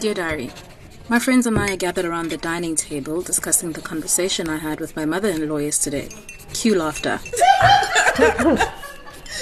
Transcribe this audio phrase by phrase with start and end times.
[0.00, 0.52] Dear Diary,
[1.08, 4.78] my friends and I are gathered around the dining table discussing the conversation I had
[4.78, 6.08] with my mother in law yesterday.
[6.52, 7.18] Cue laughter.
[8.16, 8.68] the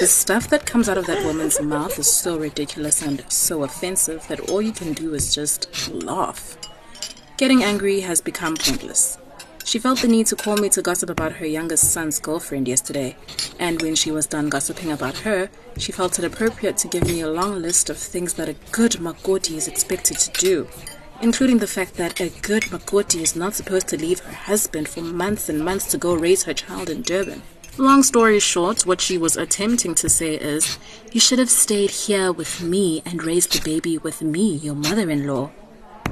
[0.06, 4.49] stuff that comes out of that woman's mouth is so ridiculous and so offensive that
[4.49, 6.57] all you can do is just laugh.
[7.37, 9.19] Getting angry has become pointless.
[9.67, 13.17] She felt the need to call me to gossip about her youngest son's girlfriend yesterday,
[13.58, 17.20] and when she was done gossiping about her, she felt it appropriate to give me
[17.20, 20.68] a long list of things that a good Makoti is expected to do,
[21.20, 25.00] including the fact that a good Makoti is not supposed to leave her husband for
[25.00, 27.42] months and months to go raise her child in Durban.
[27.77, 30.78] Long story short, what she was attempting to say is,
[31.10, 35.10] you should have stayed here with me and raised the baby with me, your mother
[35.10, 35.50] in law.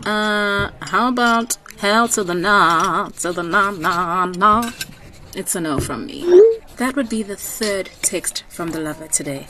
[0.04, 4.70] Uh, how about hell to the nah, to the nah, nah, nah?
[5.34, 6.24] It's a no from me.
[6.76, 9.46] That would be the third text from the lover today.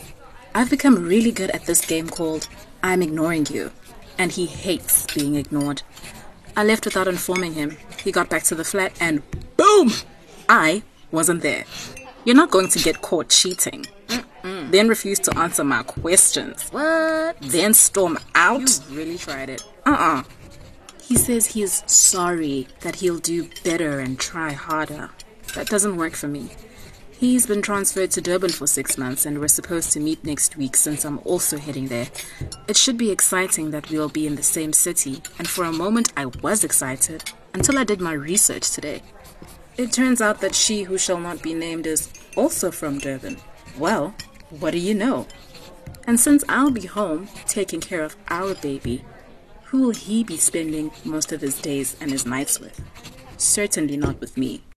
[0.54, 2.46] I've become really good at this game called
[2.84, 3.72] I'm ignoring you,
[4.16, 5.82] and he hates being ignored.
[6.56, 7.76] I left without informing him.
[8.04, 9.22] He got back to the flat and
[9.56, 9.90] boom!
[10.48, 11.64] I wasn't there.
[12.24, 13.86] You're not going to get caught cheating.
[14.64, 14.70] Mm-mm.
[14.70, 16.68] Then refuse to answer my questions.
[16.70, 17.36] What?
[17.40, 18.80] Then storm out.
[18.90, 19.64] You really tried it.
[19.86, 20.22] Uh-uh.
[21.02, 25.10] He says he's sorry, that he'll do better and try harder.
[25.54, 26.50] That doesn't work for me.
[27.12, 30.76] He's been transferred to Durban for six months and we're supposed to meet next week
[30.76, 32.08] since I'm also heading there.
[32.68, 36.12] It should be exciting that we'll be in the same city, and for a moment
[36.16, 39.02] I was excited until I did my research today.
[39.76, 43.36] It turns out that she who shall not be named is also from Durban.
[43.78, 44.14] Well,
[44.60, 45.26] what do you know?
[46.06, 49.04] And since I'll be home taking care of our baby,
[49.66, 52.80] who will he be spending most of his days and his nights with?
[53.36, 54.62] Certainly not with me.